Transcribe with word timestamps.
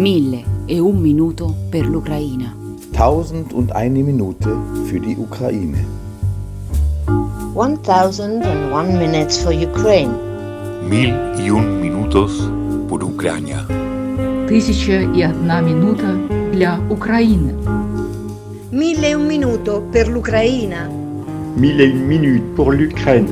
Mille 0.00 0.44
e 0.66 0.78
un 0.78 1.00
minuto 1.00 1.54
per 1.70 1.86
l'Ucraina. 1.86 2.54
Tausend 2.92 3.52
und 3.52 3.72
eine 3.72 4.02
Minute 4.02 4.56
für 4.86 4.98
die 4.98 5.16
Ukraine. 5.16 5.84
1001 7.54 8.98
minutes 8.98 9.38
for 9.38 9.52
Ukraine. 9.52 10.14
Mil 10.88 11.14
y 11.38 11.50
un 11.50 11.80
minutos 11.80 12.50
por 12.88 13.04
Ucrania. 13.04 13.66
Тисяча 14.48 15.00
і 15.16 15.26
одна 15.26 15.60
минута 15.60 16.18
для 16.52 16.78
України. 16.88 17.54
Mille 18.72 19.10
e 19.10 19.16
un 19.16 19.26
minuto 19.28 19.82
per 19.92 20.08
l'Ucraina. 20.08 20.88
Mille 21.56 21.80
et 21.80 21.90
une 21.90 22.06
minutes 22.06 22.56
pour 22.56 22.72
l'Ukraine. 22.72 23.28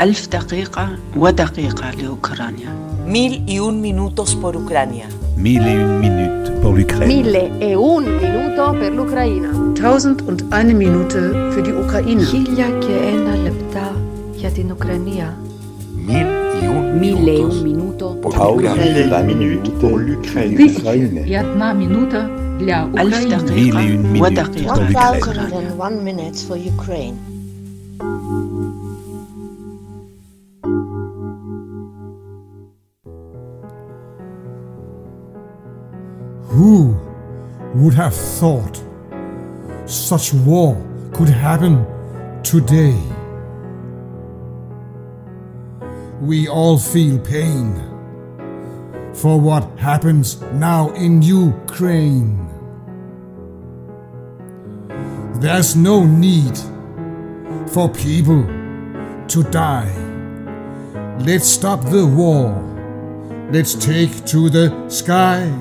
ألف 0.00 0.28
دقيقة 0.28 0.88
ودقيقة 1.16 1.90
لأوكرانيا 1.90 2.70
Mil 3.06 3.42
y 3.46 3.58
un 3.58 3.80
minutos 3.80 4.36
por 4.36 4.56
Ucrania. 4.56 5.15
Mille 5.37 5.67
et 5.67 5.75
une 5.75 5.99
minute 5.99 6.51
pour 6.61 6.73
l'Ukraine. 6.73 7.07
Mille 7.07 7.35
et 7.61 7.75
un 7.75 8.01
minuto 8.01 8.71
per 8.79 8.89
l'Ukraina. 8.91 9.49
Tausend 9.75 10.23
und 10.27 10.43
eine 10.51 10.73
Minute 10.73 11.51
für 11.51 11.61
die 11.61 11.73
Ukraine. 11.73 12.23
Хиляки 12.23 12.91
ena 12.91 13.35
лепта 13.43 13.91
για 14.35 14.49
την 14.49 14.71
Ουκρανία. 14.71 15.37
Mille 15.95 16.27
et 16.55 16.65
e 16.65 16.69
un 16.69 17.61
minuto 17.63 18.15
pour 19.79 19.99
l'Ukraine. 19.99 20.57
Тысяча 20.57 20.95
и 20.95 21.35
одна 21.35 21.73
минута 21.73 22.27
для 22.57 22.87
Украины. 22.87 23.37
Mille 23.53 23.77
et 23.77 23.93
une 23.93 24.07
minutes 24.11 24.63
pour 24.65 24.81
l'Ukraine. 24.81 25.71
One 25.77 26.03
minute 26.03 26.39
for 26.47 26.57
Ukraine. 26.57 27.36
Who 36.57 36.97
would 37.75 37.93
have 37.93 38.15
thought 38.15 38.81
such 39.85 40.33
war 40.33 40.75
could 41.13 41.29
happen 41.29 41.85
today? 42.41 42.99
We 46.19 46.47
all 46.47 46.79
feel 46.79 47.19
pain 47.19 47.75
for 49.13 49.39
what 49.39 49.77
happens 49.77 50.41
now 50.53 50.89
in 50.93 51.21
Ukraine. 51.21 52.49
There's 55.35 55.75
no 55.75 56.05
need 56.05 56.57
for 57.67 57.87
people 57.87 58.43
to 59.27 59.43
die. 59.51 59.93
Let's 61.19 61.47
stop 61.47 61.81
the 61.91 62.07
war. 62.07 62.49
Let's 63.51 63.75
take 63.75 64.25
to 64.25 64.49
the 64.49 64.89
sky. 64.89 65.53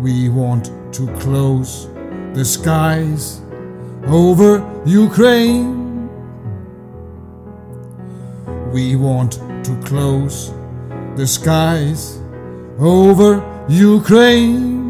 We 0.00 0.28
want 0.28 0.66
to 0.94 1.06
close 1.18 1.88
the 2.32 2.44
skies 2.44 3.40
over 4.06 4.64
Ukraine. 4.86 6.08
We 8.72 8.94
want 8.96 9.32
to 9.64 9.80
close 9.84 10.52
the 11.16 11.26
skies 11.26 12.20
over 12.78 13.42
Ukraine. 13.68 14.87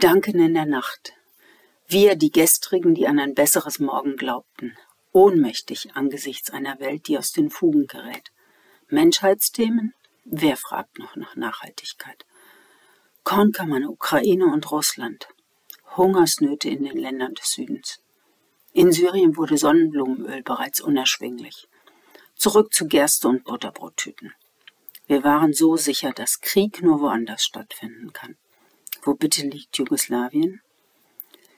Gedanken 0.00 0.40
in 0.40 0.54
der 0.54 0.64
Nacht. 0.64 1.12
Wir, 1.86 2.16
die 2.16 2.30
Gestrigen, 2.30 2.94
die 2.94 3.06
an 3.06 3.18
ein 3.18 3.34
besseres 3.34 3.80
Morgen 3.80 4.16
glaubten. 4.16 4.74
Ohnmächtig 5.12 5.94
angesichts 5.94 6.48
einer 6.48 6.80
Welt, 6.80 7.06
die 7.06 7.18
aus 7.18 7.32
den 7.32 7.50
Fugen 7.50 7.86
gerät. 7.86 8.32
Menschheitsthemen? 8.88 9.92
Wer 10.24 10.56
fragt 10.56 10.98
noch 10.98 11.16
nach 11.16 11.36
Nachhaltigkeit? 11.36 12.24
Kornkammern, 13.24 13.84
Ukraine 13.84 14.46
und 14.46 14.70
Russland. 14.70 15.28
Hungersnöte 15.98 16.70
in 16.70 16.84
den 16.84 16.96
Ländern 16.96 17.34
des 17.34 17.50
Südens. 17.50 18.02
In 18.72 18.92
Syrien 18.92 19.36
wurde 19.36 19.58
Sonnenblumenöl 19.58 20.42
bereits 20.42 20.80
unerschwinglich. 20.80 21.68
Zurück 22.36 22.72
zu 22.72 22.86
Gerste 22.86 23.28
und 23.28 23.44
Butterbrottüten. 23.44 24.32
Wir 25.06 25.24
waren 25.24 25.52
so 25.52 25.76
sicher, 25.76 26.12
dass 26.12 26.40
Krieg 26.40 26.80
nur 26.80 27.02
woanders 27.02 27.44
stattfinden 27.44 28.14
kann. 28.14 28.38
Wo 29.02 29.14
bitte 29.14 29.46
liegt 29.46 29.78
Jugoslawien? 29.78 30.60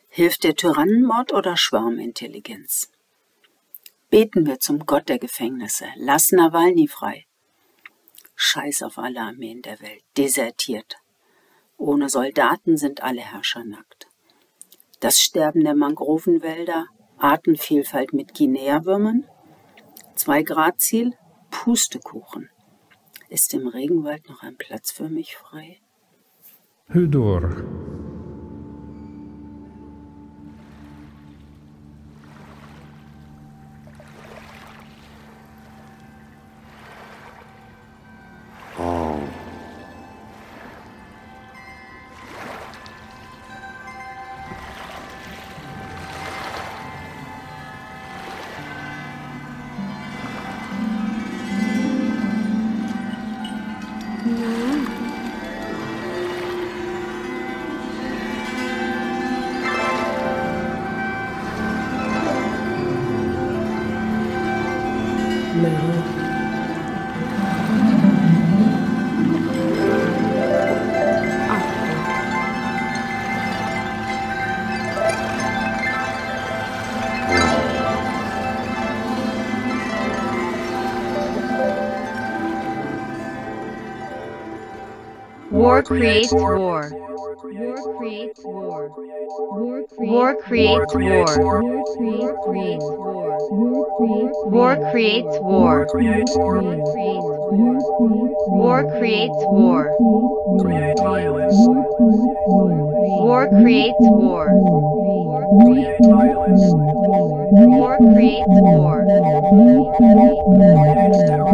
Hilft 0.08 0.44
der 0.44 0.54
Tyrannenmord 0.54 1.32
oder 1.32 1.56
Schwarmintelligenz? 1.56 2.90
Beten 4.10 4.46
wir 4.46 4.60
zum 4.60 4.86
Gott 4.86 5.08
der 5.08 5.18
Gefängnisse. 5.18 5.86
Lass 5.96 6.30
Nawalny 6.30 6.86
frei. 6.86 7.26
Scheiß 8.36 8.82
auf 8.82 8.98
alle 8.98 9.20
Armeen 9.20 9.62
der 9.62 9.80
Welt. 9.80 10.02
Desertiert. 10.16 10.96
Ohne 11.78 12.08
Soldaten 12.08 12.76
sind 12.76 13.02
alle 13.02 13.22
Herrscher 13.22 13.64
nackt. 13.64 14.06
Das 15.00 15.18
Sterben 15.18 15.64
der 15.64 15.74
Mangrovenwälder, 15.74 16.86
Artenvielfalt 17.18 18.12
mit 18.12 18.34
Guinea-Würmern? 18.34 19.26
Zwei 20.14 20.42
Grad 20.42 20.80
Ziel? 20.80 21.16
Pustekuchen. 21.50 22.50
Ist 23.28 23.52
im 23.54 23.66
Regenwald 23.66 24.28
noch 24.28 24.42
ein 24.42 24.56
Platz 24.56 24.92
für 24.92 25.08
mich 25.08 25.36
frei? 25.36 25.80
Hudor. 26.92 27.91
War 85.72 85.82
creates 85.82 86.30
war. 86.34 86.90
War 86.90 87.80
creates 87.96 88.44
war. 88.44 88.90
War 89.96 90.34
creates 90.36 90.92
war. 90.92 91.62
War 94.52 94.76
creates 94.92 95.38
war. 95.40 95.86
War 98.52 98.84
creates 99.00 99.40
war. 99.48 99.86
War 103.24 103.48
creates 103.48 104.10
war. 104.10 104.46
War 107.78 107.96
creates 107.96 108.60
war. 108.60 109.02
War 111.44 111.51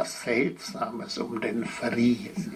etwas 0.00 0.22
Seltsames 0.22 1.18
um 1.18 1.40
den 1.40 1.64
Fries, 1.64 2.48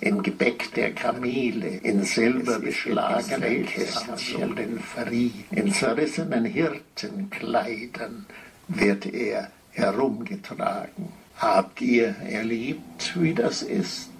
im 0.00 0.22
Gebäck 0.22 0.74
der 0.74 0.92
Kamele, 0.92 1.68
in 1.68 2.02
silberbeschlagenen 2.02 3.64
Kästchen 3.66 4.42
um 4.42 4.56
den 4.56 4.80
Fries, 4.80 5.32
in 5.52 5.72
zerrissenen 5.72 6.44
Hirtenkleidern 6.44 8.26
wird 8.66 9.06
er 9.06 9.52
herumgetragen. 9.70 11.12
Habt 11.38 11.80
ihr 11.80 12.16
erlebt, 12.28 13.12
wie 13.14 13.34
das 13.34 13.62
ist? 13.62 14.10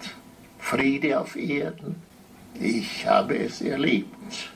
Friede 0.60 1.18
auf 1.18 1.34
Erden? 1.34 1.96
Ich 2.60 3.04
habe 3.06 3.36
es 3.36 3.60
erlebt 3.62 4.50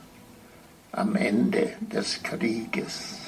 am 0.93 1.15
Ende 1.15 1.73
des 1.81 2.23
Krieges. 2.23 3.20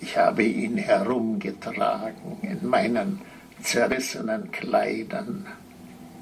Ich 0.00 0.16
habe 0.16 0.44
ihn 0.44 0.76
herumgetragen 0.76 2.38
in 2.42 2.68
meinen 2.68 3.20
zerrissenen 3.62 4.50
Kleidern. 4.52 5.46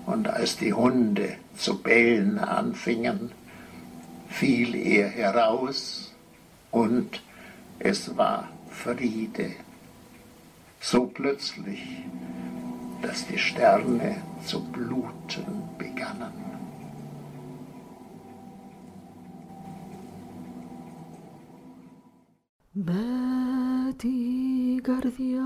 Und 0.07 0.29
als 0.29 0.57
die 0.57 0.73
Hunde 0.73 1.37
zu 1.57 1.83
bellen 1.83 2.39
anfingen, 2.39 3.33
fiel 4.29 4.75
er 4.75 5.09
heraus 5.09 6.15
und 6.71 7.23
es 7.79 8.17
war 8.17 8.49
Friede. 8.71 9.51
So 10.81 11.07
plötzlich, 11.07 11.83
dass 13.03 13.27
die 13.27 13.39
Sterne 13.39 14.23
zu 14.45 14.63
bluten 14.65 15.47
begannen. 15.77 16.47
Με 22.79 23.16
την 23.97 24.83
καρδιά, 24.83 25.45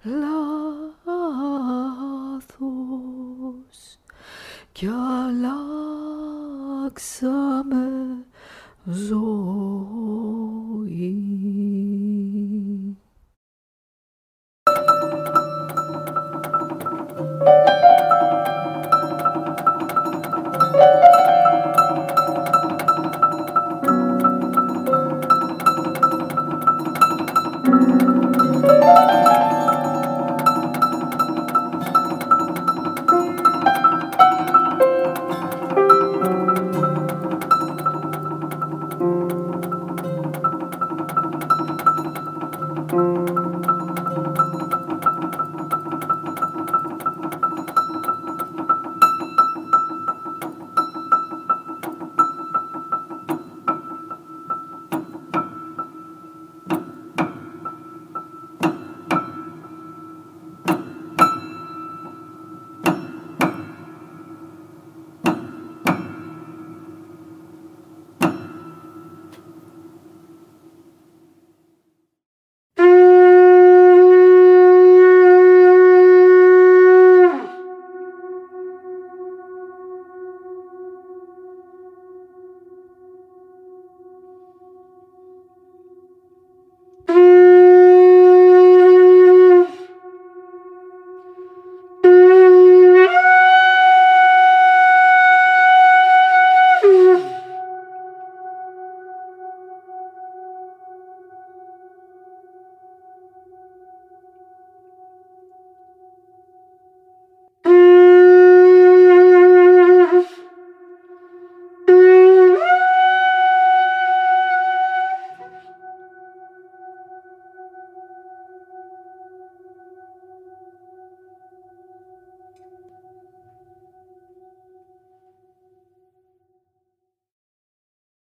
Lord. 0.06 0.43